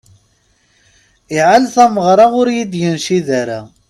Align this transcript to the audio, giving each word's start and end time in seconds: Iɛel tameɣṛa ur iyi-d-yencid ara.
Iɛel 1.35 1.63
tameɣṛa 1.73 2.25
ur 2.39 2.47
iyi-d-yencid 2.49 3.27
ara. 3.41 3.59